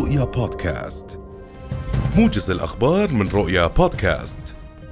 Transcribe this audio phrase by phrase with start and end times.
[0.00, 1.18] رؤيا بودكاست.
[2.16, 4.38] موجز الأخبار من رؤيا بودكاست.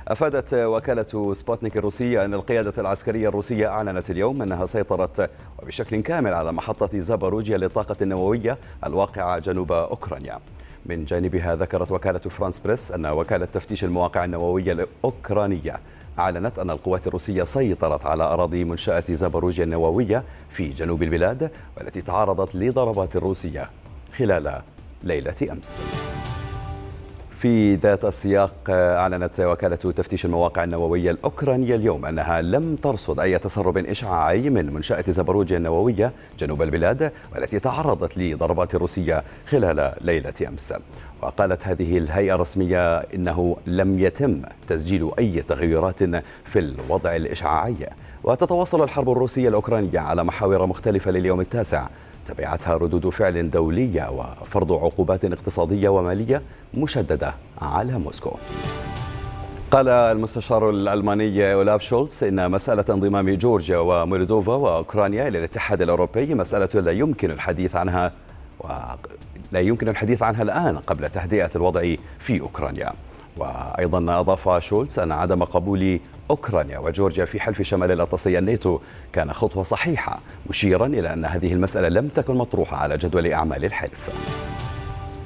[0.08, 5.30] أفادت وكالة سبوتنيك الروسية أن القيادة العسكرية الروسية أعلنت اليوم أنها سيطرت
[5.62, 10.38] وبشكل كامل على محطة زاباروجيا للطاقة النووية الواقعة جنوب أوكرانيا.
[10.86, 15.80] من جانبها ذكرت وكالة فرانس بريس أن وكالة تفتيش المواقع النووية الأوكرانية
[16.18, 22.54] أعلنت أن القوات الروسية سيطرت على أراضي منشأة زاباروجيا النووية في جنوب البلاد والتي تعرضت
[22.54, 23.70] لضربات روسية
[24.16, 24.62] خلال
[25.04, 25.82] ليلة أمس.
[27.36, 33.78] في ذات السياق أعلنت وكالة تفتيش المواقع النووية الأوكرانية اليوم أنها لم ترصد أي تسرب
[33.78, 40.74] إشعاعي من منشأة زبروجيا النووية جنوب البلاد والتي تعرضت لضربات روسية خلال ليلة أمس.
[41.22, 46.04] وقالت هذه الهيئة الرسمية إنه لم يتم تسجيل أي تغيرات
[46.44, 47.88] في الوضع الإشعاعي.
[48.24, 51.86] وتتواصل الحرب الروسية الأوكرانية على محاور مختلفة لليوم التاسع
[52.28, 56.42] تبعتها ردود فعل دولية وفرض عقوبات اقتصادية ومالية
[56.74, 58.36] مشددة على موسكو.
[59.70, 66.80] قال المستشار الألماني أولاف شولتز إن مسألة انضمام جورجيا ومولدوفا وأوكرانيا إلى الاتحاد الأوروبي مسألة
[66.80, 68.12] لا يمكن الحديث عنها
[68.60, 72.92] ولا يمكن الحديث عنها الآن قبل تهدئة الوضع في أوكرانيا.
[73.38, 76.00] وأيضا أضاف شولتز أن عدم قبول
[76.30, 78.78] أوكرانيا وجورجيا في حلف شمال الأطلسي الناتو
[79.12, 84.10] كان خطوة صحيحة مشيرا إلى أن هذه المسألة لم تكن مطروحة على جدول أعمال الحلف.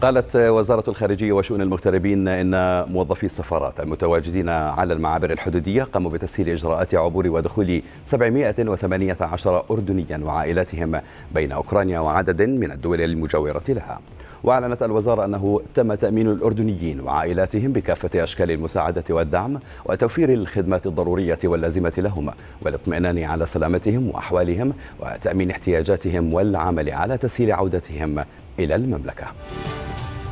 [0.02, 6.94] قالت وزارة الخارجية وشؤون المغتربين إن موظفي السفارات المتواجدين على المعابر الحدودية قاموا بتسهيل إجراءات
[6.94, 11.00] عبور ودخول 718 أردنيا وعائلاتهم
[11.34, 14.00] بين أوكرانيا وعدد من الدول المجاورة لها.
[14.44, 21.92] وأعلنت الوزارة أنه تم تأمين الأردنيين وعائلاتهم بكافة أشكال المساعدة والدعم وتوفير الخدمات الضرورية واللازمة
[21.98, 22.30] لهم
[22.62, 28.24] والاطمئنان على سلامتهم وأحوالهم وتأمين احتياجاتهم والعمل على تسهيل عودتهم
[28.58, 29.26] إلى المملكة.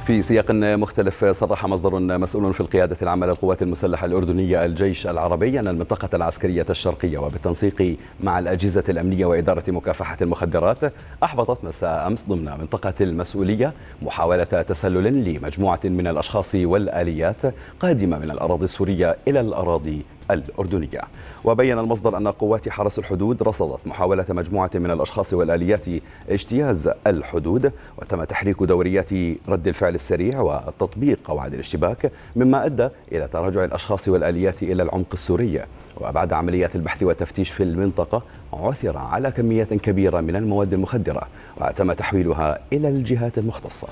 [0.06, 5.68] في سياق مختلف صرح مصدر مسؤول في القيادة العامة للقوات المسلحة الأردنية الجيش العربي أن
[5.68, 12.94] المنطقة العسكرية الشرقية وبالتنسيق مع الأجهزة الأمنية وإدارة مكافحة المخدرات أحبطت مساء أمس ضمن منطقة
[13.00, 13.72] المسؤولية
[14.02, 17.42] محاولة تسلل لمجموعة من الأشخاص والآليات
[17.80, 20.02] قادمة من الأراضي السورية إلى الأراضي
[20.32, 21.00] الأردنية.
[21.44, 25.86] وبين المصدر أن قوات حرس الحدود رصدت محاولة مجموعة من الأشخاص والآليات
[26.28, 29.12] اجتياز الحدود وتم تحريك دوريات
[29.48, 35.64] رد الفعل السريع وتطبيق قواعد الاشتباك مما أدى إلى تراجع الأشخاص والآليات إلى العمق السوري.
[36.00, 41.22] وبعد عمليات البحث والتفتيش في المنطقة عثر على كميات كبيرة من المواد المخدرة
[41.60, 43.88] وتم تحويلها إلى الجهات المختصة.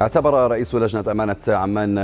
[0.00, 1.98] اعتبر رئيس لجنة أمانة عمان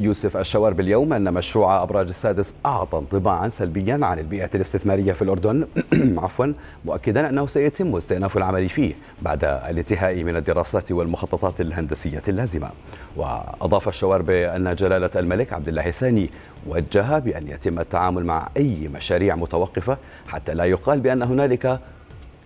[0.00, 5.66] يوسف الشوارب اليوم أن مشروع أبراج السادس أعطى انطباعا سلبيا عن البيئة الاستثمارية في الأردن.
[6.22, 6.52] عفوا
[6.84, 12.70] مؤكدا أنه سيتم استئناف العمل فيه بعد الانتهاء من الدراسات والمخططات الهندسية اللازمة.
[13.16, 16.30] وأضاف الشوارب أن جلالة الملك عبد الله الثاني
[16.66, 21.80] وجه بأن يتم التعامل مع أي مشاريع متوقفة حتى لا يقال بأن هنالك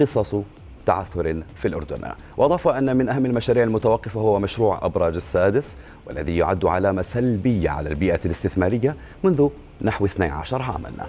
[0.00, 0.34] قصص
[0.86, 2.12] تعثر في الأردن.
[2.36, 5.76] وأضاف أن من أهم المشاريع المتوقفة هو مشروع أبراج السادس
[6.06, 9.48] والذي يعد علامة سلبية على البيئة الاستثمارية منذ
[9.82, 11.06] نحو 12 عاماً.